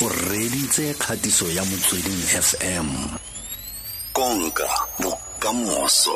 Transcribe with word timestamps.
o 0.00 0.08
reditse 0.30 0.94
kgatiso 0.94 1.50
ya 1.50 1.64
motsweding 1.64 2.22
fm 2.46 2.86
konka 4.12 4.68
bokamoso. 5.02 6.14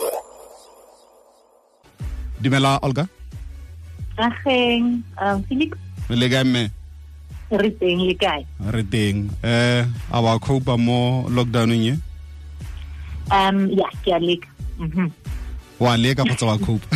Dumela 2.41 2.79
olga? 2.83 3.09
Ageng 4.17 5.03
um 5.19 5.43
felix? 5.49 5.75
Le 6.09 6.29
kae 6.31 6.45
mme? 6.45 6.71
Re 7.51 7.71
teng 7.71 8.07
le 8.07 8.15
kae? 8.15 8.47
Re 8.71 8.83
teng. 8.83 9.31
Eh 9.43 9.85
a 10.13 10.21
wa 10.23 10.39
copa 10.39 10.77
mo 10.79 11.27
lockdowneng 11.29 11.83
ye? 11.83 11.95
Um 13.31 13.67
ya 13.71 13.91
ke 14.05 14.15
a 14.15 14.19
leka. 14.19 14.49
Mhm. 14.79 15.11
wa 15.81 15.97
leka 15.97 16.23
kgotsa 16.23 16.47
wa 16.47 16.59
copa 16.59 16.87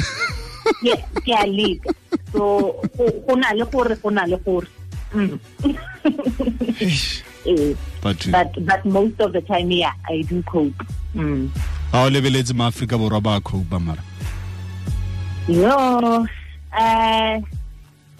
ke 1.26 1.32
a 1.34 1.46
leka. 1.46 1.90
So 2.30 2.78
go 2.96 3.10
go 3.26 3.34
na 3.34 3.50
le 3.58 3.64
gore 3.66 3.96
go 3.98 4.10
na 4.10 4.22
le 4.26 4.38
gore 4.38 4.70
Mm. 6.06 7.22
Eh, 7.46 7.74
but 8.02 8.18
but 8.34 8.50
but 8.66 8.82
most 8.84 9.20
of 9.22 9.30
the 9.32 9.38
time 9.40 9.70
yeah 9.70 9.94
i 10.10 10.18
do 10.26 10.42
cope 10.50 10.74
mm. 11.14 11.46
a 11.94 12.02
o 12.02 12.10
lebeletse 12.10 12.50
maaforika 12.50 12.98
borwa 12.98 13.20
ba 13.22 13.40
copa 13.40 13.78
mara 13.78 14.02
yo 15.46 16.26
uh 16.74 17.34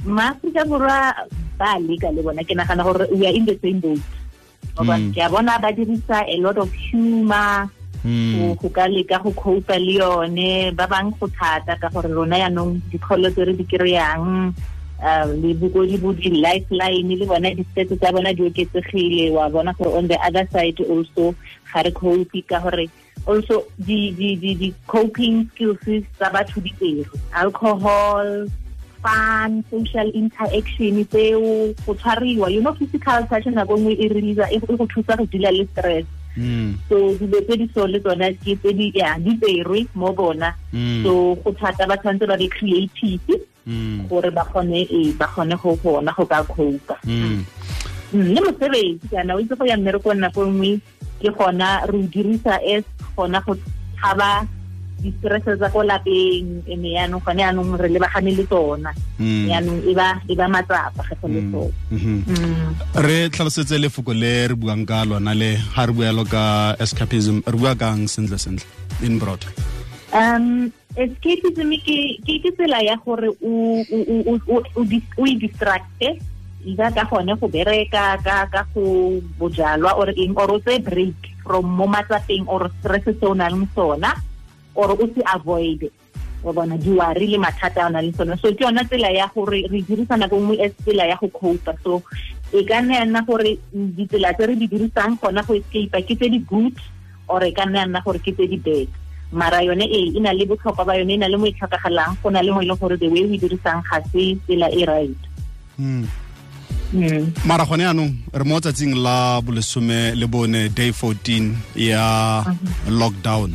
maaforika 0.06 0.62
borwa 0.64 1.10
ba 1.59 1.74
leka 1.82 2.14
le 2.14 2.22
bona 2.22 2.45
ke 2.46 2.54
nagana 2.54 2.86
gore 2.86 3.06
we 3.10 3.26
are 3.26 3.34
in 3.34 3.45
the 3.46 3.59
same 3.62 3.80
boat 3.80 3.98
Mm. 4.78 5.10
ke 5.14 5.18
a 5.24 5.28
bona 5.28 5.59
ba 5.59 5.73
dirisa 5.74 6.23
a 6.28 6.37
lot 6.38 6.59
of 6.59 6.70
humor 6.73 7.66
Mm. 8.06 8.54
go 8.62 8.68
ka 8.70 8.87
leka 8.87 9.18
go 9.24 9.32
copa 9.34 9.74
le 9.74 9.98
yone 9.98 10.70
ba 10.70 10.87
bang 10.87 11.10
go 11.18 11.26
thata 11.26 11.74
ka 11.82 11.88
gore 11.90 12.06
rona 12.14 12.38
yaanong 12.46 12.78
dikgolo 12.95 13.26
tse 13.34 13.42
re 13.42 13.52
di 13.59 13.64
kry-ang 13.66 14.54
le 15.42 15.55
bokodi 15.55 15.98
bo 16.00 16.12
di-lifeline 16.12 17.16
le 17.16 17.27
bona 17.27 17.50
di-stats 17.54 17.98
tsa 18.00 18.12
bona 18.12 18.32
di 18.32 18.42
oketsegile 18.48 19.30
wa 19.30 19.48
bona 19.50 19.73
gore 19.77 19.92
on 19.98 20.09
the 20.09 20.16
other 20.24 20.46
side 20.52 20.80
also 20.88 21.34
ga 21.73 21.82
re 21.82 21.91
cope 21.92 22.40
ka 22.48 22.60
gore 22.60 22.88
also 23.26 23.66
di 23.79 24.10
di 24.16 24.37
di 24.37 24.54
di 24.54 24.68
coping 24.87 25.45
skills 25.52 25.79
tsa 26.16 26.30
batho 26.32 26.60
di 26.65 26.73
tero 26.80 27.04
alcohol 27.37 28.48
fun 29.04 29.62
social 29.70 30.09
interaction 30.16 31.04
tseo 31.07 31.74
go 31.85 31.92
tshwariwa 31.95 32.48
you 32.51 32.60
know 32.65 32.73
physical 32.74 33.20
touch 33.29 33.46
nako 33.46 33.76
nngwe 33.76 33.92
e 34.01 34.09
releasa 34.09 34.51
e 34.51 34.59
go 34.59 34.87
thusa 34.87 35.16
go 35.16 35.26
dila 35.26 35.51
le 35.51 35.66
stress 35.73 36.04
Mm. 36.37 36.76
so 36.88 36.96
dilo 37.16 37.40
tse 37.48 37.57
di 37.57 37.66
so 37.73 37.87
le 37.88 37.96
tsona 38.01 38.29
ke 38.45 38.52
tse 38.60 38.73
di 38.76 38.92
ya 38.95 39.16
di 39.16 39.32
tserwe 39.40 39.88
mo 39.96 40.13
bona 40.13 40.52
Mm. 40.73 41.01
so 41.02 41.32
go 41.40 41.52
thata 41.52 41.88
ba 41.88 41.96
tshwanetse 41.96 42.29
ba 42.29 42.37
be 42.37 42.48
creative. 42.52 43.40
Gore 44.09 44.30
ba 44.30 44.45
kgone 44.46 44.86
e 44.86 45.12
ba 45.18 45.26
kgone 45.26 45.54
go 45.59 45.74
gona 45.82 46.12
go 46.16 46.24
ka 46.26 46.42
copa 46.46 46.96
Mm. 47.06 47.45
Mm, 48.14 48.23
le 48.34 48.40
mosebetsi 48.40 49.06
kana 49.10 49.34
o 49.34 49.40
itse 49.42 49.54
go 49.58 49.64
ya 49.66 49.76
mmerekong 49.76 50.20
nako 50.23 50.46
nngwe 50.46 50.78
ke 51.20 51.30
gona 51.34 51.82
re 51.90 51.98
o 51.98 52.06
dirisa 52.06 52.54
as 52.62 52.84
gona 53.16 53.42
go 53.42 53.56
thaba 53.98 54.46
di-stress 55.02 55.45
tsa 55.58 55.68
ko 55.74 55.82
lapeng 55.84 56.62
ene 56.70 56.88
yaanong 56.96 57.20
gone 57.26 57.42
yaanong 57.42 57.74
re 57.76 57.88
lebagane 57.90 58.30
le 58.38 58.45
tsona 58.46 58.95
Mm. 59.18 59.45
yaanong 59.50 59.80
e 59.90 59.92
ba 59.98 60.08
e 60.30 60.34
ba 60.38 60.46
matsapa 60.48 61.02
ge 61.08 61.14
go 61.20 61.26
le 61.28 61.40
Mm. 61.42 61.51
tsona 61.51 61.73
Mhm. 61.90 62.18
Mm. 62.30 62.68
re 63.04 63.18
tlhalosetse 63.28 63.76
lefoko 63.82 64.14
le 64.14 64.47
re 64.48 64.54
buang 64.54 64.86
ka 64.86 65.03
lona 65.04 65.34
le 65.34 65.58
ga 65.75 65.84
re 65.86 65.92
bualo 65.92 66.22
ka 66.25 66.76
escapism 66.78 67.42
re 67.44 67.56
bua 67.58 67.75
kang 67.75 68.06
sentle 68.06 68.38
sentle 68.38 68.64
in 69.03 69.19
broad 69.19 69.42
um 70.15 70.71
escapism 70.97 71.71
ke 71.84 71.99
ke 72.25 72.34
ke 72.43 72.50
tsela 72.56 72.81
ya 72.82 72.97
gore 73.04 73.28
o 73.28 73.53
o 73.82 73.99
o 74.10 74.16
o 74.31 74.34
o- 74.48 74.69
o 74.76 74.81
dis- 74.84 75.15
o 75.19 75.25
distracte 75.26 76.19
ida 76.66 76.91
ka 76.91 77.04
gone 77.10 77.34
go 77.37 77.47
bereka 77.48 78.16
ka 78.25 78.47
ka 78.50 78.62
go 78.75 79.19
bojalwa 79.38 79.93
or 79.98 80.09
eng 80.16 80.34
or 80.37 80.50
o 80.50 80.59
tse 80.59 80.78
break 80.82 81.15
from 81.44 81.66
mo 81.66 81.87
matsapeng 81.87 82.47
or 82.48 82.71
stress 82.81 83.04
se 83.04 83.26
o 83.26 83.34
nang 83.34 83.60
le 83.60 83.66
sona 83.75 84.15
or 84.75 84.91
o 84.97 85.04
se 85.15 85.22
avoid 85.34 85.91
wa 86.42 86.53
bona 86.53 86.76
diwari 86.78 87.26
le 87.30 87.38
mathata 87.38 87.82
a 87.82 87.86
o 87.86 87.91
nang 87.92 88.06
le 88.06 88.12
sona 88.16 88.34
so 88.41 88.50
ke 88.54 88.64
yona 88.64 88.82
tsela 88.88 89.10
ya 89.12 89.28
gore 89.34 89.62
re 89.70 89.80
dirisa 89.82 90.16
nako 90.16 90.36
nngwe 90.41 90.56
as 90.64 90.72
tsela 90.82 91.04
ya 91.06 91.16
go 91.20 91.28
copa 91.28 91.75
so 91.84 92.03
e 92.53 92.64
ka 92.64 92.80
nna 92.82 92.94
ya 92.98 93.04
nna 93.04 93.20
gore 93.26 93.59
ditsela 93.75 94.32
tse 94.34 94.47
re 94.48 94.54
di 94.56 94.66
dirisang 94.66 95.19
gona 95.20 95.42
go 95.47 95.54
escape 95.54 95.98
ke 96.06 96.14
tse 96.16 96.26
di 96.30 96.38
good 96.41 96.75
or 97.28 97.42
e 97.44 97.53
ka 97.53 97.62
nna 97.66 97.78
ya 97.84 97.86
nna 97.86 98.00
gore 98.03 98.19
ke 98.19 98.32
tse 98.32 98.47
di 98.48 98.56
bad 98.59 98.88
mara 99.32 99.62
yone 99.62 99.84
e 99.84 100.12
e 100.16 100.20
na 100.20 100.32
le 100.32 100.47
botlhokwa 100.47 100.84
ba 100.87 100.94
yone 100.98 101.14
e 101.14 101.16
na 101.19 101.26
le 101.28 101.37
mo 101.37 101.47
e 101.47 101.53
tlhokagalang 101.53 102.16
go 102.22 102.31
na 102.31 102.41
le 102.42 102.50
mo 102.53 102.60
e 102.62 102.66
leng 102.66 102.78
gore 102.78 102.97
the 102.97 103.09
way 103.09 103.25
o 103.25 103.32
e 103.34 103.38
dirisang 103.38 103.82
ga 103.91 104.00
se 104.12 104.37
tsela 104.47 104.69
e 104.70 104.84
right. 104.87 105.16
Mm. 105.78 106.06
mm. 106.92 107.32
mara 107.44 107.65
gone 107.66 107.82
yaanong 107.82 108.12
re 108.32 108.44
mo 108.44 108.60
tsatsing 108.60 108.94
la 108.94 109.41
bolesome 109.42 110.15
le 110.15 110.26
bone 110.26 110.69
day 110.75 110.91
14 110.92 111.53
ya 111.76 112.44
lockdown. 112.88 113.53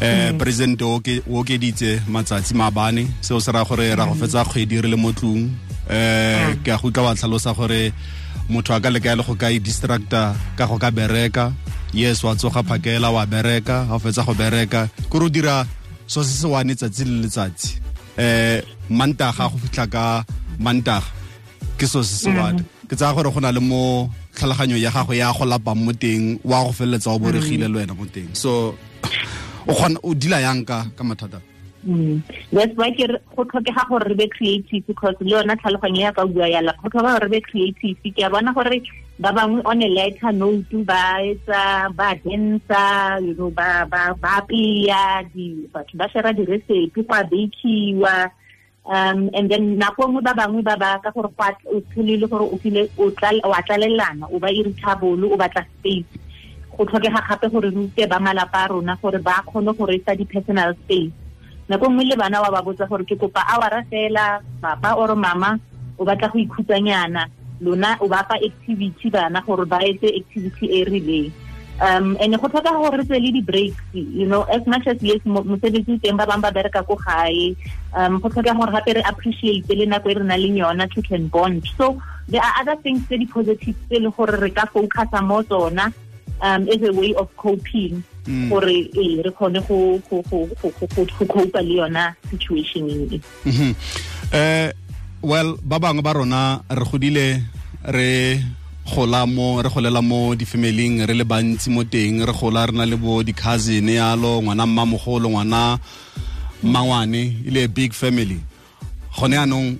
Eh 0.00 0.32
president 0.38 0.80
o 0.82 1.00
ke- 1.00 1.20
o 1.28 1.40
okeditse 1.40 2.00
matsatsi 2.08 2.54
maabane 2.54 3.06
seo 3.20 3.40
se 3.40 3.52
raya 3.52 3.64
gore 3.68 3.94
ra 3.94 4.06
go 4.06 4.14
fetsa 4.14 4.44
kgwedi 4.44 4.80
re 4.80 4.88
le 4.88 4.96
mo 4.96 5.12
tlong 5.12 5.48
eh 5.90 6.56
ke 6.64 6.72
a 6.72 6.76
go 6.80 6.88
utlwa 6.88 7.04
wa 7.12 7.14
tlhalosa 7.14 7.52
gore 7.52 7.92
motho 8.48 8.72
a 8.74 8.80
ka 8.80 8.88
leka 8.90 9.16
le 9.16 9.22
go 9.22 9.34
ka 9.36 9.50
i-distracta 9.52 10.32
ka 10.56 10.64
go 10.66 10.78
ka 10.80 10.90
bereka 10.90 11.52
yes 11.92 12.22
wa 12.24 12.34
tsoga 12.34 12.62
phakela 12.62 13.10
wa 13.10 13.26
bereka 13.26 13.86
ga 13.88 13.94
o 13.94 13.98
fetsa 13.98 14.24
go 14.26 14.34
bereka. 14.34 14.88
Ke 15.10 15.16
re 15.18 15.24
o 15.26 15.28
dira 15.28 15.66
so 16.06 16.22
se 16.22 16.34
se 16.42 16.46
wane 16.46 16.74
tsatsi 16.74 17.04
le 17.04 17.26
letsatsi 17.26 17.78
eh 18.18 18.62
mantaga 18.90 19.48
go 19.50 19.56
fitlha 19.58 19.86
ka 19.86 20.04
mantaga 20.58 21.06
ke 21.78 21.86
so 21.86 22.02
se 22.02 22.16
se 22.26 22.30
wane 22.30 22.62
ke 22.88 22.94
tsaya 22.98 23.14
gore 23.14 23.30
go 23.30 23.40
na 23.40 23.54
le 23.54 23.60
mo 23.60 24.10
tlhaloganyo 24.34 24.76
ya 24.78 24.90
gago 24.90 25.14
ya 25.14 25.32
go 25.32 25.44
lapang 25.46 25.78
mo 25.78 25.92
teng 25.92 26.38
wa 26.44 26.64
go 26.64 26.72
feleletsa 26.72 27.14
o 27.14 27.18
boregile 27.18 27.70
le 27.70 27.76
wena 27.78 27.94
mo 27.94 28.06
teng. 28.06 28.34
So 28.34 28.74
o 29.66 29.72
kgona 29.74 29.98
o 30.02 30.14
dila 30.14 30.42
yang 30.42 30.64
ka 30.66 30.86
ka 30.96 31.04
mathata? 31.04 31.40
Mm. 31.80 32.20
that's 32.52 32.76
why 32.76 32.90
ke 32.92 33.08
go 33.36 33.42
tlhokega 33.44 33.88
gore 33.88 34.04
re 34.04 34.14
be 34.14 34.28
creative 34.28 34.86
because 34.86 35.14
le 35.20 35.30
yona 35.32 35.56
tlhaloganyo 35.56 36.02
ya 36.06 36.12
ka 36.12 36.26
bua 36.26 36.46
yala. 36.50 36.74
Go 36.82 36.88
tlhoka 36.90 37.14
gore 37.14 37.26
re 37.26 37.30
be 37.30 37.40
creative. 37.40 37.96
Ke 38.02 38.26
a 38.26 38.30
bona 38.30 38.52
gore 38.52 38.82
ba 39.20 39.36
bangwe 39.36 39.60
on 39.68 39.82
a 39.84 39.88
lighter 39.92 40.32
note 40.32 40.72
ba 40.88 41.20
etsa 41.20 41.92
ba 41.92 42.16
dansa 42.24 43.20
you 43.20 43.36
know 43.36 43.52
ba 43.52 43.84
ba 43.84 44.16
ba 44.16 44.40
apeya 44.40 45.20
batho 45.68 45.92
ba 46.00 46.08
share 46.08 46.32
di-recipe 46.32 47.04
go 47.04 47.12
a 47.12 47.20
bakiwa 47.28 48.32
um 48.88 49.28
and 49.36 49.52
then 49.52 49.76
nako 49.76 50.08
nngwe 50.08 50.24
ba 50.24 50.32
bangwe 50.32 50.64
ba 50.64 50.72
ba 50.80 50.96
ka 51.04 51.12
gore 51.12 51.28
o 51.68 51.76
tshele 51.92 52.16
le 52.16 52.26
gore 52.32 52.48
o 52.48 52.56
file 52.56 52.88
o 53.44 53.52
a 53.52 53.60
tlalelana 53.60 54.24
o 54.32 54.40
ba 54.40 54.48
irritable 54.48 55.28
o 55.28 55.36
batla 55.36 55.68
space. 55.68 56.08
Go 56.72 56.88
tlhokega 56.88 57.20
gape 57.20 57.52
gore 57.52 57.68
re 57.68 57.76
rute 57.76 58.08
ba 58.08 58.16
malapa 58.16 58.64
a 58.64 58.68
rona 58.72 58.96
gore 59.02 59.20
ba 59.20 59.44
kgone 59.44 59.76
go 59.76 59.84
reisa 59.84 60.16
di-personal 60.16 60.72
space. 60.80 61.12
Nako 61.68 61.92
nngwe 61.92 62.08
le 62.08 62.16
bana 62.16 62.40
wa 62.40 62.48
ba 62.48 62.64
botsa 62.64 62.88
gore 62.88 63.04
ke 63.04 63.20
kopa 63.20 63.44
awara 63.52 63.84
fela 63.92 64.40
papa 64.64 64.96
or 64.96 65.12
mama 65.12 65.60
o 66.00 66.08
batla 66.08 66.32
go 66.32 66.40
ikhutsanyana 66.40 67.28
lona 67.60 67.96
o 68.00 68.08
ba 68.08 68.24
fa 68.28 68.36
activity 68.40 69.10
bana 69.10 69.40
gore 69.46 69.64
ba 69.66 69.78
etse 69.84 70.08
activity 70.20 70.66
e 70.66 70.80
e 70.80 70.84
rileng 70.84 71.30
um 71.80 72.16
and 72.20 72.36
go 72.40 72.48
tlhoka 72.48 72.72
gore 72.76 72.96
re 73.00 73.04
tswe 73.04 73.18
le 73.24 73.30
di-breaks 73.36 73.80
you 73.94 74.26
know 74.28 74.42
as 74.52 74.60
much 74.66 74.86
as 74.86 74.96
yes 75.00 75.20
mo- 75.24 75.44
mosebetsi 75.44 75.96
teng 76.02 76.16
ba 76.20 76.26
bangwe 76.28 76.44
ba 76.48 76.52
bereka 76.52 76.84
ko 76.84 76.96
gae 76.96 77.56
um 77.96 78.20
go 78.20 78.28
tlhoka 78.28 78.52
gore 78.56 78.72
gape 78.76 78.92
re 78.98 79.02
appreciate 79.08 79.68
le 79.68 79.86
nako 79.88 80.10
e 80.10 80.14
re 80.20 80.24
nang 80.24 80.40
le 80.40 80.48
yona 80.60 80.84
to 80.92 81.00
can 81.02 81.28
bond 81.28 81.64
so 81.78 81.96
there 82.28 82.42
are 82.44 82.54
other 82.60 82.76
things 82.84 83.00
tse 83.08 83.16
di-positive 83.24 83.76
tse 83.88 83.96
e 83.96 84.00
le 84.04 84.10
gore 84.12 84.36
re 84.40 84.50
ka 84.50 84.66
focusa 84.68 85.20
mo 85.24 85.40
tsona 85.42 85.88
um 86.44 86.68
as 86.68 86.80
a 86.84 86.92
way 86.92 87.14
of 87.16 87.28
coping 87.36 88.02
Mm. 88.28 88.50
gore 88.52 88.68
ee 89.00 89.22
re 89.24 89.30
kgone 89.32 89.58
go 89.66 89.96
copa 91.26 91.60
le 91.64 91.74
yona 91.80 92.14
situation 92.30 92.84
e 92.92 93.20
Mhm. 93.48 93.72
Eh 95.22 95.26
well 95.26 95.56
ba 95.62 95.78
bangwe 95.78 96.02
ba 96.02 96.12
rona 96.12 96.62
re 96.68 96.84
godile 96.84 97.42
re 97.84 98.40
gola 98.94 99.26
mo 99.26 99.60
re 99.62 99.68
golela 99.68 100.02
mo 100.02 100.34
di-familing 100.34 101.06
re 101.06 101.14
le 101.14 101.24
bantsi 101.24 101.70
mo 101.70 101.84
teng 101.84 102.24
re 102.24 102.32
gola 102.32 102.66
re 102.66 102.72
na 102.72 102.84
le 102.84 102.96
bo 102.96 103.22
di-cousin 103.22 103.88
yalo 103.88 104.42
ngwana 104.42 104.66
mmamogolo 104.66 105.28
ngwana 105.30 105.78
mmangwane 106.62 107.44
e 107.46 107.50
le 107.50 107.68
big 107.68 107.92
family 107.92 108.40
gone 109.16 109.36
yaanong 109.36 109.78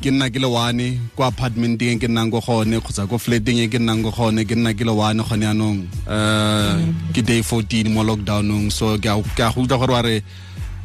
ke 0.00 0.10
nna 0.12 0.28
ke 0.28 0.38
le 0.38 0.46
one 0.46 1.00
ko 1.16 1.24
apartmenteng 1.24 1.96
e 1.96 1.98
ke 1.98 2.08
nnang 2.08 2.28
ko 2.28 2.40
gone 2.44 2.76
kgotsa 2.80 3.08
ko 3.08 3.16
flateng 3.16 3.64
e 3.64 3.68
ke 3.72 3.80
nnang 3.80 4.04
ko 4.04 4.12
gone 4.12 4.44
ke 4.44 4.52
nna 4.52 4.76
ke 4.76 4.84
le 4.84 4.92
one 4.92 5.24
gone 5.24 5.42
yaanong 5.42 5.78
um 5.88 6.76
ke 7.16 7.24
day 7.24 7.40
14 7.40 7.88
mo 7.88 8.04
lockdownong 8.04 8.68
so 8.68 9.00
ke 9.00 9.08
a 9.08 9.16
go 9.48 9.64
utlwa 9.64 9.80
gore 9.80 9.92
wa 9.96 10.02
re 10.04 10.16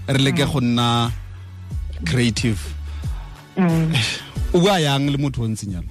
re 0.07 0.19
leke 0.23 0.47
go 0.47 0.63
nna 0.63 1.11
creative. 2.07 2.80
o 4.53 4.59
bua 4.59 4.79
yang 4.79 5.09
le 5.11 5.17
motho 5.17 5.43
o 5.43 5.47
ntseng 5.47 5.73
yalo 5.77 5.89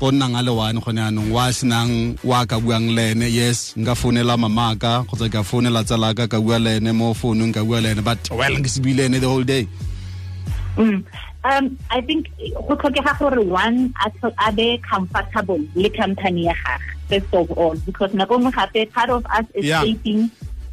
o 0.00 0.10
nnang 0.10 0.34
a 0.34 0.42
le 0.42 0.50
one 0.50 0.80
gone 0.80 0.98
yaanong 0.98 1.30
wa 1.30 1.46
senang 1.52 2.18
wa 2.24 2.42
ka 2.46 2.58
buang 2.58 2.90
le 2.96 3.14
ene 3.14 3.28
yes 3.30 3.76
nka 3.78 3.94
founela 3.94 4.34
mamaka 4.34 5.06
kgotsa 5.06 5.30
ka 5.30 5.42
founela 5.46 5.84
tsalaka 5.84 6.26
ka 6.26 6.40
bua 6.40 6.58
le 6.58 6.82
ene 6.82 6.92
mo 6.92 7.14
founung 7.14 7.54
ka 7.54 7.62
bua 7.62 7.78
le 7.80 7.94
ene 7.94 8.02
but 8.02 8.18
well 8.34 8.50
nke 8.50 8.66
se 8.66 8.80
buile 8.82 9.06
ene 9.06 9.20
the 9.20 9.28
whole 9.28 9.44
day. 9.44 9.68
Mm. 10.76 11.04
Um, 11.44 11.78
I 11.90 12.00
think 12.00 12.30
go 12.66 12.74
tlhokega 12.74 13.18
gore 13.18 13.42
one 13.42 13.92
a 14.38 14.52
be 14.52 14.78
comfortable 14.78 15.60
le 15.74 15.90
company 15.90 16.46
ya 16.46 16.54
gage 16.54 16.88
first 17.08 17.34
of 17.34 17.50
all 17.58 17.76
because 17.86 18.10
nako 18.10 18.38
nngwe 18.38 18.52
gape 18.52 18.92
part 18.92 19.10
of 19.10 19.26
us 19.26 19.46
escaping 19.54 20.30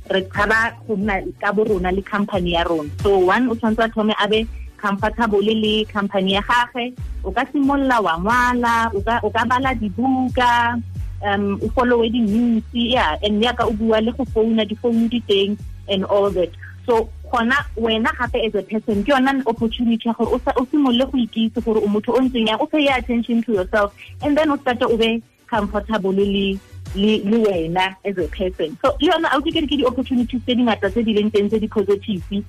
re 0.09 0.21
tshaba 0.21 0.73
go 0.87 0.95
nna 0.95 1.21
ka 1.41 1.51
bo 1.51 1.63
rona 1.65 1.91
le 1.91 2.01
company 2.01 2.53
ya 2.53 2.63
rona. 2.63 2.89
So 3.03 3.17
one 3.19 3.49
o 3.49 3.55
tshwanetse 3.55 3.85
a 3.85 3.89
thome 3.89 4.13
a 4.17 4.27
be 4.27 4.47
comfortable 4.79 5.43
le 5.43 5.85
company 5.91 6.33
ya 6.33 6.41
gage 6.47 6.93
o 7.23 7.31
ka 7.31 7.43
simolola 7.51 7.99
wa 8.01 8.15
ngwala 8.19 8.75
o 9.23 9.29
ka 9.29 9.43
bala 9.45 9.75
dibuka 9.75 10.79
um 11.21 11.59
o 11.61 11.67
followe 11.75 12.07
di-news 12.07 12.63
yeah 12.71 13.17
and 13.23 13.43
yaka 13.43 13.67
o 13.67 13.71
bua 13.71 13.99
le 13.99 14.11
go 14.11 14.23
founa 14.33 14.63
di-phone 14.63 15.07
di 15.11 15.19
teng 15.27 15.57
and 15.89 16.05
all 16.05 16.29
that. 16.29 16.49
So 16.85 17.09
gona 17.31 17.55
wena 17.75 18.09
gape 18.17 18.45
as 18.45 18.55
a 18.55 18.63
person 18.63 19.03
ke 19.03 19.11
yona 19.11 19.43
opportunity 19.45 20.07
ya 20.07 20.13
gore 20.13 20.39
o 20.55 20.65
simolole 20.71 21.05
go 21.11 21.17
ikitse 21.17 21.63
gore 21.63 21.83
o 21.83 21.87
motho 21.87 22.15
o 22.15 22.21
ntseng 22.23 22.47
yang 22.47 22.59
o 22.59 22.65
pay 22.65 22.87
attention 22.87 23.43
to 23.43 23.53
yourself 23.53 23.93
and 24.23 24.37
then 24.37 24.49
o 24.49 24.57
starte 24.57 24.83
o 24.87 24.97
be 24.97 25.21
comfortable 25.47 26.11
le 26.13 26.57
le 26.95 27.37
wena 27.45 27.95
as 28.05 28.17
a 28.17 28.27
person. 28.27 28.77
So 28.81 28.95
le 29.01 29.11
yona 29.11 29.27
a 29.35 29.41
ke 29.41 29.51
ke 29.51 29.75
di-opportunities 29.75 30.41
tse 30.41 30.55
dingata 30.55 30.89
tse 30.89 31.03
di 31.03 31.13
leng 31.13 31.29
teng 31.29 31.49
tse 31.49 31.59
di-positive 31.59 32.43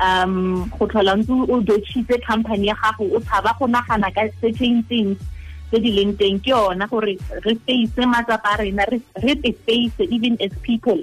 um 0.00 0.68
go 0.78 0.86
tlhola 0.86 1.16
ntse 1.16 1.32
o 1.32 1.60
dotšhitse 1.60 2.20
company 2.26 2.66
ya 2.68 2.74
gago 2.74 3.04
o 3.16 3.20
tshaba 3.20 3.56
go 3.58 3.66
nagana 3.66 4.12
ka 4.12 4.28
certain 4.40 4.82
things 4.84 5.16
tse 5.70 5.80
di 5.80 5.90
leng 5.92 6.16
teng. 6.16 6.38
Ke 6.40 6.50
yona 6.52 6.86
gore 6.88 7.16
re 7.44 7.54
face 7.66 8.02
matsapa 8.06 8.54
a 8.54 8.62
rena 8.62 8.84
re 8.90 9.34
te 9.34 9.52
face 9.64 10.06
even 10.10 10.36
as 10.40 10.52
people. 10.62 11.00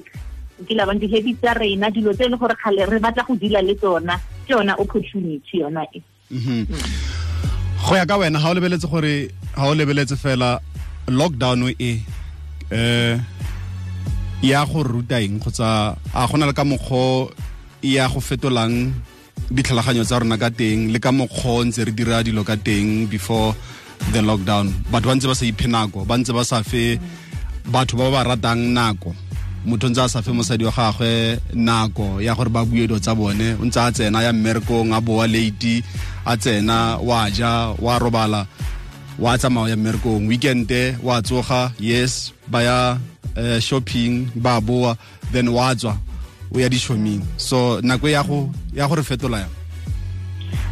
Ke 0.63 0.74
la 0.78 0.86
di-habits 0.94 1.42
tsa 1.42 1.54
rena 1.57 1.90
dilo 1.90 2.13
tse 2.13 2.25
e 2.25 2.30
le 2.30 2.38
gore 2.38 2.56
kgale 2.56 2.86
re 2.90 3.00
batla 3.00 3.25
go 3.28 3.36
dila 3.36 3.62
le 3.62 3.75
tsona 3.75 4.16
ke 4.45 4.54
yona 4.54 4.78
opportunity 4.80 5.60
yona 5.60 5.84
e. 5.94 6.01
Mhm. 6.31 6.66
go 7.84 7.96
ya 7.96 8.06
ka 8.06 8.18
wena 8.18 8.39
ga 8.39 8.50
o 8.50 8.54
lebeletse 8.54 8.88
gore 8.88 9.30
o 9.57 9.74
lebeletse 9.75 10.16
fela 10.16 10.60
lockdown 11.07 11.74
e 11.80 12.00
eh 12.72 13.19
ya 14.42 14.66
go 14.66 14.84
ruta 14.84 15.19
eng? 15.19 15.39
Kgotsa 15.39 15.98
a 16.13 16.28
gona 16.28 16.46
le 16.48 16.54
ka 16.54 16.63
ya 17.84 18.08
go 18.08 18.24
fetolang 18.24 18.96
ditlhaloganyo 19.52 20.08
tsa 20.08 20.20
rona 20.24 20.38
ka 20.40 20.50
teng 20.50 20.88
le 20.96 21.00
ka 21.04 21.12
mokgwa 21.12 21.68
re 21.68 21.92
dira 21.92 22.24
dilo 22.24 22.44
ka 22.48 22.56
teng 22.56 23.08
before 23.12 23.52
the 24.12 24.22
lockdown. 24.24 24.72
Batho 24.92 25.08
ba 25.12 25.16
ntse 25.16 25.28
ba 25.28 25.36
sa 25.36 25.46
iphe 25.46 25.68
nako 25.68 26.08
ba 26.08 26.16
ntse 26.16 26.32
ba 26.32 26.44
sa 26.48 26.64
fe 26.64 26.96
batho 27.68 28.00
ba 28.00 28.08
ba 28.08 28.24
ratang 28.24 28.72
nako. 28.72 29.12
Motho 29.68 29.88
ntse 29.92 30.00
a 30.00 30.08
sa 30.08 30.24
fe 30.24 30.32
mosadi 30.32 30.64
wa 30.64 30.72
gagwe 30.72 31.40
nako 31.54 32.24
ya 32.24 32.32
gore 32.36 32.50
ba 32.50 32.64
bue 32.64 32.88
dilo 32.88 33.00
tsa 33.04 33.12
bone 33.16 33.60
o 33.60 33.64
ntse 33.68 33.80
a 33.84 33.92
tsena 33.92 34.24
ya 34.24 34.32
mmerekong 34.32 34.96
a 34.96 35.00
boa 35.04 35.28
late 35.28 35.84
a 36.24 36.34
tsena 36.40 36.98
wa 37.04 37.28
ja 37.30 37.76
wa 37.80 38.00
robala 38.00 38.48
wa 39.20 39.36
tsamaya 39.38 39.76
ya 39.76 39.78
mmerekong. 39.78 40.24
Weekende 40.32 40.96
wa 41.04 41.20
tsoga 41.22 41.72
yes 41.80 42.32
ba 42.48 42.64
ya 42.64 42.78
uh, 43.36 43.60
shopping 43.60 44.32
ba 44.36 44.62
boa 44.64 44.96
then 45.36 45.52
wa 45.52 45.76
tswa 45.76 46.00
o 46.54 46.60
ya 46.62 46.70
di-shoming 46.70 47.22
so 47.38 47.82
nako 47.82 48.08
ya 48.10 48.22
go 48.24 48.50
ya 48.74 48.88
gore 48.88 49.02
fetola 49.02 49.42
yang? 49.42 49.54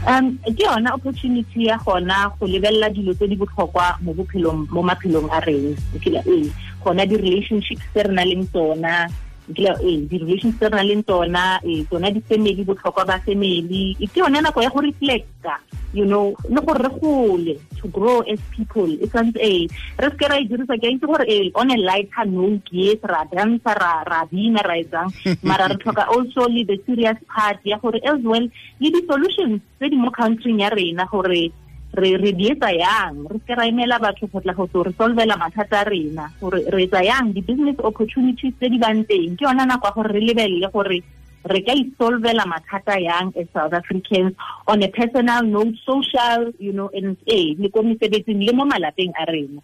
Um 0.02 0.38
ke 0.46 0.62
yona 0.66 0.94
opportunity 0.94 1.70
ya 1.70 1.78
gona 1.82 2.30
go 2.38 2.46
lebelela 2.46 2.90
dilo 2.94 3.14
tse 3.14 3.28
di 3.28 3.36
botlhokwa 3.38 3.98
mo 4.02 4.14
bophelong 4.14 4.70
mo 4.70 4.82
maphelong 4.86 5.30
a 5.34 5.42
reng 5.42 5.74
ee 5.98 6.50
gona 6.86 7.06
di-relationships 7.06 7.86
tse 7.94 8.02
re 8.06 8.14
na 8.14 8.26
leng 8.26 8.46
tsona 8.54 9.10
ee 9.60 9.94
eh, 9.94 9.98
di-relations 10.10 10.56
tse 10.58 10.70
re 10.70 10.76
na 10.76 10.84
leng 10.84 11.04
tsona 11.04 11.60
ee 11.64 11.84
tsona 11.86 12.12
di-family 12.12 12.64
botlhokwa 12.64 13.06
ba 13.06 13.18
family. 13.26 13.96
Ke 14.00 14.20
yone 14.20 14.42
nako 14.42 14.62
ya 14.62 14.70
go 14.70 14.82
reflecta 14.82 15.56
you 15.94 16.06
know 16.06 16.36
le 16.50 16.62
gore 16.62 16.80
re 16.80 16.90
gole 17.00 17.56
to 17.82 17.88
grow 17.88 18.22
as 18.22 18.40
people. 18.56 18.88
E 18.88 19.08
santse 19.08 19.40
ee 19.40 19.66
eh, 19.66 19.68
re 20.00 20.10
seke 20.12 20.26
ra 20.30 20.40
e 20.40 20.48
dirisa 20.48 20.78
ke 20.80 20.88
a 20.88 20.94
itse 20.96 21.06
gore 21.06 21.26
ee 21.28 21.52
on 21.56 21.72
a 21.72 21.78
lighter 21.78 22.26
note 22.26 22.68
yes 22.72 23.00
ra 23.04 23.26
dansa 23.32 23.74
ra 23.76 24.04
ra 24.08 24.26
bina 24.32 24.62
ra 24.64 24.76
etsang. 24.80 25.12
Mara 25.48 25.68
re 25.68 25.76
tlhoka 25.76 26.08
also 26.08 26.48
le 26.48 26.64
the 26.64 26.78
serious 26.86 27.18
part 27.28 27.60
ya 27.64 27.78
gore 27.78 28.00
as 28.04 28.22
well 28.24 28.46
le 28.80 28.88
di-solutions 28.96 29.62
tse 29.78 29.90
di 29.90 29.98
mo 29.98 30.12
countryng 30.12 30.62
ya 30.62 30.70
rena 30.70 31.06
gore 31.12 31.52
re 31.94 32.16
re 32.16 32.32
di 32.32 32.48
yang 32.48 33.28
re 33.28 33.40
ke 33.44 33.54
ra 33.56 33.68
emela 33.68 34.00
batho 34.00 34.28
go 34.32 34.40
tla 34.40 34.54
go 34.54 34.68
tlo 34.68 34.84
re 34.84 34.94
solvela 34.96 35.36
mathata 35.36 35.84
a 35.84 35.90
rena 35.90 36.32
gore 36.40 36.64
re 36.72 36.88
yang 37.04 37.34
di-business 37.34 37.76
opportunities 37.84 38.54
tse 38.56 38.70
di 38.70 38.78
bang 38.78 39.04
teng. 39.04 39.36
Ke 39.36 39.44
yona 39.44 39.68
nako 39.68 39.92
gore 39.96 40.16
re 40.16 40.22
lebelele 40.24 40.72
gore 40.72 41.04
re 41.44 41.62
ka 41.62 41.74
isolvela 41.76 42.48
mathata 42.48 42.96
yang 42.96 43.34
as 43.36 43.48
south 43.52 43.74
africans 43.74 44.32
on 44.68 44.84
a 44.84 44.88
personal 44.88 45.44
note 45.44 45.76
social 45.84 46.54
you 46.60 46.72
know 46.72 46.90
and 46.94 47.18
eh 47.28 47.60
le 47.60 47.68
ko 47.68 47.84
mesebetsing 47.84 48.40
le 48.40 48.54
mo 48.54 48.64
malapeng 48.64 49.12
a 49.20 49.26
rena. 49.28 49.60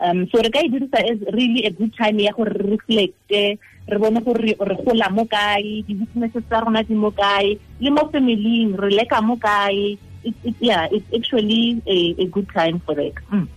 Um 0.00 0.24
so 0.32 0.40
re 0.40 0.48
ka 0.48 0.64
e 0.64 0.72
dirisa 0.72 1.04
as 1.04 1.20
really 1.36 1.68
a 1.68 1.70
good 1.70 1.92
time 1.92 2.16
ya 2.16 2.32
gore 2.32 2.48
re 2.48 2.78
reflecte 2.80 3.58
re 3.92 3.98
bone 4.00 4.24
gore 4.24 4.56
re 4.56 4.76
gola 4.84 5.12
mo 5.12 5.28
kae 5.28 5.84
di-businesses 5.84 6.48
tsa 6.48 6.64
rona 6.64 6.80
di 6.80 6.94
mo 6.94 7.12
kae 7.12 7.60
le 7.80 7.90
mo 7.92 8.08
re 8.08 8.90
leka 8.96 9.20
mo 9.20 9.36
kae 9.36 10.07
it, 10.24 10.34
it, 10.44 10.54
yeah, 10.60 10.88
it's 10.90 11.06
actually 11.14 11.82
a, 11.86 12.14
a 12.22 12.26
good 12.26 12.48
time 12.54 12.80
for 12.80 12.94
that. 12.94 13.14
Mm. 13.32 13.48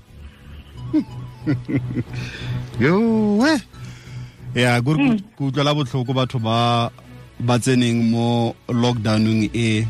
yo 2.79 2.93
eh 3.47 3.59
ya 4.55 4.79
go 4.81 4.93
go 5.37 5.45
utlwela 5.47 5.73
botlhoko 5.73 6.13
batho 6.13 6.39
ba 6.39 6.91
ba 7.39 7.55
tseneng 7.59 8.11
mo 8.11 8.55
lockdownong 8.67 9.49
e. 9.55 9.87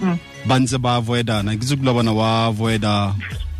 Mm. 0.00 0.18
ba 0.46 0.54
ntse 0.58 0.78
ba 0.78 0.96
avoidana. 0.98 1.54
Ke 1.58 1.62
tse 1.66 1.76
kula 1.76 1.92
bona 1.94 2.12
wa 2.12 2.46
avoida 2.50 3.14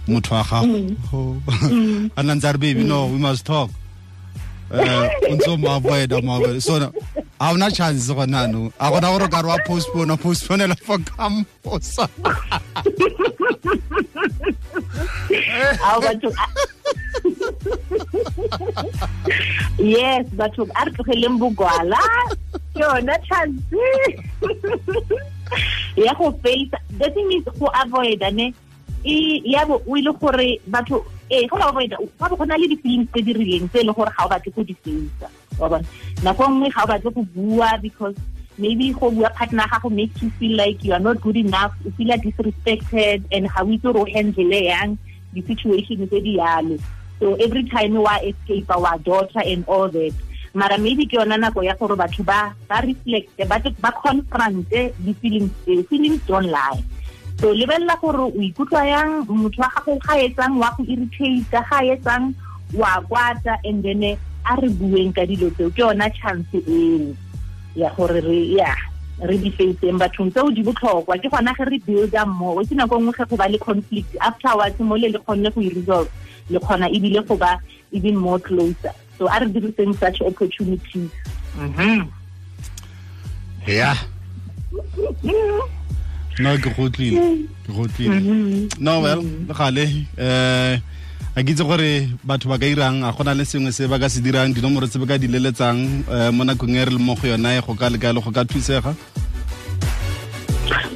motho 0.08 0.34
wa 0.34 0.42
gago. 0.42 0.78
Mm. 1.62 2.10
a 2.16 2.22
nna 2.22 2.34
ntse 2.34 2.48
a 2.48 2.52
re 2.52 2.58
baby 2.58 2.82
no 2.84 3.06
we 3.06 3.18
must 3.18 3.46
talk. 3.46 3.70
Um 4.70 4.80
o 5.30 5.34
ntse 5.36 5.48
o 5.50 5.56
mo 5.56 5.68
avoida 5.70 6.22
mo 6.22 6.38
avoida. 6.38 6.60
So 6.62 6.78
ga 7.42 7.50
ona 7.50 7.70
chance 7.70 8.06
gona 8.14 8.46
no 8.46 8.72
a 8.78 8.88
gona 8.90 9.08
gore 9.10 9.28
ka 9.28 9.40
re 9.42 9.48
wa 9.48 9.58
postpone 9.66 10.16
postponela 10.16 10.76
for 10.78 10.98
kamposa. 10.98 12.06
Yes 19.78 20.26
batho 20.38 20.62
a 20.70 20.84
re 20.86 20.90
tlogeleng 20.94 21.38
bogwala. 21.42 21.98
Ke 22.74 22.86
yona 22.86 23.18
chance. 23.26 23.58
Ya 25.96 26.14
go 26.14 26.30
face 26.44 26.70
the 26.98 27.10
thing 27.10 27.32
is 27.32 27.44
go 27.58 27.66
avoida 27.74 28.32
ne? 28.32 28.54
E 29.04 29.42
ya 29.44 29.66
bo 29.66 29.82
o 29.84 29.96
ile 29.96 30.12
gore 30.14 30.60
batho 30.70 31.04
eh 31.28 31.48
go 31.50 31.56
avoida. 31.58 31.96
Ga 32.20 32.28
bo 32.28 32.36
gona 32.36 32.56
le 32.56 32.68
di-feelings 32.68 33.10
tse 33.10 33.20
di 33.22 33.32
rileng 33.32 33.68
tse 33.68 33.80
e 33.80 33.84
leng 33.84 33.96
gore 33.98 34.14
ga 34.16 34.26
o 34.26 34.28
batle 34.28 34.54
go 34.54 34.62
di 34.62 34.74
facea 34.78 35.41
wa 35.62 35.80
nako 36.22 36.42
nngwe 36.48 36.68
ga 36.70 36.82
o 36.82 36.86
batle 36.86 37.10
go 37.10 37.22
bua 37.34 37.78
because 37.82 38.16
maybe 38.58 38.92
go 38.92 39.10
bua 39.10 39.30
partner 39.30 39.66
gago 39.70 39.90
makes 39.90 40.22
you 40.22 40.30
feel 40.38 40.56
like 40.56 40.82
you 40.84 40.92
are 40.92 41.02
not 41.02 41.20
good 41.20 41.36
enough 41.36 41.72
o 41.86 41.90
feel 41.96 42.12
disrespected 42.18 43.24
and 43.32 43.48
ga 43.48 43.62
o 43.62 43.70
itse 43.70 43.82
gore 43.82 44.02
o 44.02 44.04
handle 44.04 44.60
yang 44.60 44.98
di-situation 45.32 46.04
tse 46.06 46.20
di 46.20 46.36
yalo. 46.36 46.76
So 47.18 47.34
every 47.40 47.64
time 47.64 47.96
wa 47.96 48.18
escape 48.20 48.68
wa 48.68 48.96
daughter 49.00 49.40
and 49.40 49.64
all 49.66 49.88
that. 49.88 50.12
Mara 50.54 50.76
maybe 50.76 51.06
ke 51.08 51.16
yona 51.16 51.40
nako 51.40 51.64
ya 51.64 51.74
gore 51.80 51.96
batho 51.96 52.24
ba 52.24 52.52
ba 52.68 52.84
reflecte 52.84 53.48
ba 53.48 53.90
confronte 53.96 54.92
di-feelings 55.00 55.52
feelings 55.88 56.20
don't 56.28 56.50
lie. 56.52 56.84
So 57.40 57.54
lebelela 57.56 57.96
gore 58.00 58.28
o 58.28 58.36
ikutlwa 58.36 58.84
yang 58.84 59.24
motho 59.26 59.64
wa 59.64 59.70
gago 59.72 59.96
ga 60.04 60.20
etsang 60.20 60.60
wa 60.60 60.68
go 60.76 60.84
irritate 60.84 61.48
ga 61.48 61.78
etsang 61.80 62.34
wa 62.74 63.00
kwata 63.08 63.56
and 63.64 63.82
then 63.82 64.18
a 64.44 64.56
re 64.60 64.68
bueng 64.68 65.12
ka 65.14 65.26
dilo 65.26 65.50
tseo. 65.50 65.70
Ke 65.70 65.82
yona 65.82 66.10
chance 66.14 66.54
eo 66.54 67.14
ya 67.74 67.90
gore 67.96 68.20
re 68.20 68.38
ya 68.56 68.74
re 69.22 69.38
di 69.38 69.50
faceng 69.50 69.98
bathong 69.98 70.30
tseo 70.32 70.50
di 70.50 70.62
botlhokwa. 70.62 71.18
Ke 71.20 71.28
gona 71.28 71.54
ge 71.54 71.64
re 71.64 71.78
builda 71.86 72.26
mmogo. 72.26 72.64
Ke 72.64 72.74
nako 72.74 72.98
nngwe 72.98 73.12
ge 73.18 73.24
go 73.30 73.36
ba 73.36 73.48
le 73.48 73.58
conflict. 73.58 74.16
Afterwards 74.20 74.80
mo 74.80 74.96
le 74.96 75.08
le 75.08 75.18
kgonne 75.18 75.50
go 75.54 75.60
e-resolve 75.60 76.10
le 76.50 76.58
kgona 76.58 76.88
ebile 76.90 77.22
go 77.26 77.36
ba 77.36 77.60
even 77.92 78.16
more 78.16 78.38
closer. 78.38 78.94
So 79.18 79.28
a 79.28 79.40
re 79.40 79.46
diriseng 79.46 79.94
such 79.98 80.20
opportunities. 80.22 81.10
Mm 81.56 82.08
yeah 83.66 83.94
no 86.40 86.56
ke 86.58 86.70
gotlile 86.74 87.46
ke 87.62 87.70
gotlile 87.70 88.18
mm-hmm. 88.18 88.82
no 88.82 89.00
well 89.00 89.22
gale 89.54 89.84
eh 90.18 90.80
a 91.36 91.40
ke 91.42 91.50
itse 91.54 91.64
gore 91.64 92.08
batho 92.28 92.48
ba 92.52 92.58
ka 92.60 92.66
irang 92.68 93.02
a 93.08 93.12
gona 93.16 93.32
le 93.34 93.44
sengwe 93.48 93.72
se 93.72 93.88
ba 93.88 93.98
ka 93.98 94.08
se 94.08 94.20
dirang 94.20 94.52
dinomoro 94.52 94.86
tse 94.86 95.00
ba 95.00 95.06
ka 95.10 95.16
di 95.22 95.28
leletsang 95.32 96.04
um 96.04 96.30
mo 96.36 96.42
nakong 96.44 96.76
e 96.76 96.84
re 96.84 96.92
le 96.92 97.00
mo 97.00 97.14
go 97.16 97.26
yona 97.32 97.56
e 97.56 97.60
go 97.64 97.72
ka 97.74 97.88
lekale 97.88 98.20
go 98.20 98.30
ka 98.30 98.44
thusega? 98.44 98.92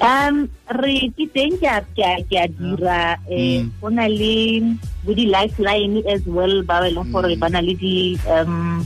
Um 0.05 0.45
re 0.77 1.09
ke 1.17 1.25
teng 1.33 1.57
ke 1.57 1.69
a 1.73 2.45
dira 2.53 3.17
um 3.33 3.73
go 3.81 3.89
na 3.89 4.07
le 4.07 4.61
bo 5.09 5.17
di-lifeline 5.17 6.05
as 6.05 6.21
well 6.27 6.61
ba 6.69 6.85
e 6.85 6.93
leng 6.93 7.09
gore 7.13 7.33
ba 7.41 7.49
na 7.49 7.65
le 7.65 7.73
di 7.73 8.19
um 8.29 8.85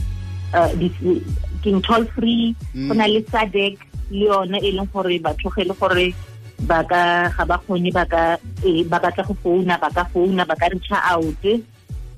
king 1.63 1.81
toll 1.83 2.05
free 2.15 2.55
go 2.87 2.93
na 2.95 3.11
le 3.11 3.19
sadec 3.27 3.75
le 4.11 4.25
yone 4.31 4.57
e 4.63 4.71
leng 4.71 4.87
gore 4.93 5.19
ba 5.19 5.35
ge 5.35 5.63
le 5.67 5.75
gore 5.75 6.07
ba 6.67 6.83
ka 6.83 7.29
ga 7.35 7.43
ba 7.45 7.57
kgone 7.57 7.91
ba 7.93 8.05
ka 8.05 8.37
e 8.63 8.83
ba 8.83 8.99
batla 8.99 9.23
go 9.27 9.33
founa 9.43 9.77
ba 9.81 9.89
ka 9.89 10.03
founa 10.13 10.45
ba 10.45 10.55
ka 10.55 10.67
reach 10.71 10.91
out. 10.91 11.45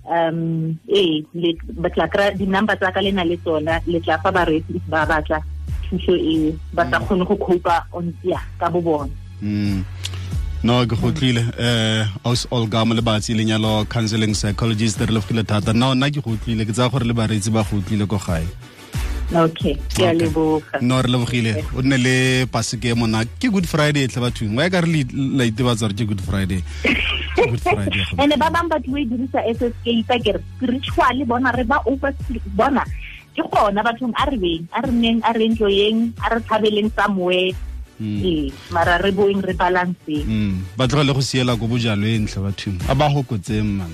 Um 0.04 0.78
ee 0.90 1.24
le 1.34 1.56
ba 1.80 1.90
tla 1.90 2.08
kra 2.08 2.32
di-number 2.36 2.76
tsa 2.76 2.92
ka 2.92 3.02
le 3.02 3.12
na 3.12 3.24
le 3.24 3.38
tsona 3.40 3.80
le 3.88 4.00
tla 4.04 4.20
fa 4.20 4.32
ba 4.32 4.44
re 4.44 4.60
ba 4.92 5.06
batla 5.08 5.40
thuso 5.88 6.16
e 6.16 6.52
ba 6.76 6.84
tla 6.86 7.00
kgone 7.00 7.24
go 7.24 7.36
khopa 7.36 7.88
on 7.94 8.12
ya 8.24 8.40
ka 8.60 8.70
bo 8.70 8.82
bona. 8.82 9.14
Mm. 9.42 9.84
no 10.64 10.80
ke 10.88 10.96
gotlile 10.96 11.44
eh 11.60 12.08
aus 12.24 12.48
olga 12.52 12.86
mo 12.86 12.94
le 12.94 13.44
nyalo 13.44 13.86
counseling 13.86 14.34
psychologist 14.34 15.00
re 15.00 15.08
le 15.08 15.20
lefile 15.20 15.44
thata. 15.44 15.74
No 15.74 15.94
nna 15.94 16.12
ke 16.12 16.20
khotlile 16.24 16.66
ke 16.66 16.72
tsa 16.72 16.90
gore 16.90 17.04
le 17.04 17.14
bareetsi 17.14 17.52
ba 17.52 17.64
gotlile 17.64 18.08
go 18.08 18.18
gae 18.18 18.48
okay. 19.36 19.76
Ke 19.94 20.10
a 20.10 20.14
leboga. 20.14 20.82
No 20.82 21.02
re 21.02 21.10
lebogile. 21.10 21.64
O 21.76 21.82
nne 21.82 21.98
le 21.98 22.16
paseke 22.48 22.92
e 22.92 22.96
mona 22.96 23.26
ke 23.26 23.50
good 23.50 23.68
friday 23.68 24.08
tlhe 24.08 24.22
bathong 24.24 24.56
wa 24.58 24.70
ka 24.70 24.82
re 24.86 25.04
la 25.12 25.44
itebatsa 25.50 25.90
gore 25.90 25.96
ke 25.98 26.06
good 26.08 26.22
friday. 26.22 26.62
Ene 28.22 28.36
ba 28.38 28.50
bangwe 28.54 28.70
batho 28.70 28.90
ba 28.94 29.00
e 29.02 29.06
dirisa 29.10 29.40
s 29.42 29.60
fa 30.08 30.16
ke 30.20 30.32
re 30.38 30.42
spiritual 30.56 31.18
bona 31.26 31.52
re 31.52 31.64
ba 31.64 31.82
over 31.86 32.14
bona 32.56 32.86
ke 33.34 33.42
gona 33.50 33.82
bathong 33.82 34.14
a 34.14 34.30
re 34.30 34.38
beng 34.38 34.64
a 34.72 34.80
re 34.86 34.92
neng 34.92 35.20
a 35.26 35.34
re 35.34 35.46
enjoyeng 35.50 36.14
a 36.22 36.36
re 36.36 36.40
tshabeleng 36.46 36.92
somewhere. 36.94 37.54
Mm. 38.02 38.20
ee 38.26 38.50
mara 38.74 38.98
re 38.98 39.14
boeng 39.14 39.42
re 39.46 39.54
balanceng. 39.54 40.26
Mm. 40.26 40.56
Ba 40.78 40.90
tlogele 40.90 41.14
go 41.14 41.22
siela 41.22 41.54
ko 41.54 41.70
bojalweng 41.70 42.26
tle 42.26 42.42
bathong 42.42 42.78
a 42.90 42.94
ba 42.98 43.06
gokotseng 43.14 43.70
man. 43.80 43.94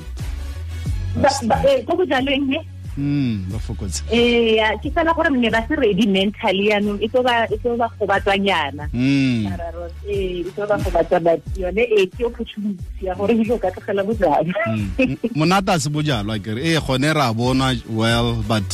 Eh, 1.67 1.84
ko 1.84 2.00
bojalweng 2.00 2.48
he 2.48 2.60
mm. 3.00 3.48
Ba 3.51 3.60
fokotse 3.63 4.03
ee 4.12 4.60
ke 4.84 4.91
fela 4.91 5.13
gore 5.15 5.29
mme 5.32 5.48
ba 5.50 5.63
se 5.68 5.75
ready 5.79 6.03
mentally 6.08 6.68
yaanong 6.68 7.00
e 7.00 7.08
tlo 7.08 7.24
ba 7.24 7.48
e 7.48 7.56
tlo 7.58 7.77
ba 7.79 7.88
gobatswanyana. 8.00 8.89
Mm. 8.94 9.44
Mara 9.48 9.72
ro- 9.72 9.88
ee 10.03 10.44
e 10.44 10.51
tlo 10.51 10.68
ba 10.68 10.75
but 11.24 11.41
yone 11.58 11.79
ee 11.88 12.06
ke 12.12 12.25
opportunity 12.27 12.84
ya 13.08 13.15
gore 13.15 13.32
ebile 13.34 13.53
o 13.53 13.58
ka 13.58 13.72
tlogela 13.72 14.03
bojalo 14.03 14.51
Mm. 14.68 15.18
monata 15.36 15.79
se 15.79 15.89
bojalwa 15.89 16.36
kere 16.44 16.60
e 16.60 16.79
gone 16.79 17.13
ra 17.13 17.34
bona 17.34 17.72
well 17.89 18.36
but 18.48 18.68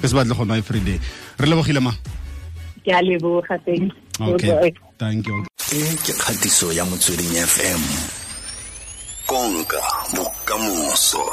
ke 0.00 0.08
se 0.08 0.14
batle 0.14 0.34
go 0.36 0.44
nwa 0.44 0.58
everyday 0.60 1.00
re 1.40 1.46
lebogile 1.48 1.80
ma 1.80 1.92
ke 2.84 2.92
a 2.92 3.00
leboga 3.00 3.56
okay. 4.20 4.72
Thank 4.98 5.26
you. 5.26 5.42
E 5.72 5.80
ke 6.06 6.12
kgatiso 6.14 6.70
ya 6.72 6.84
motsweding 6.84 7.34
fm 7.34 7.82
konka 9.26 9.80
bokamoso 10.14 11.24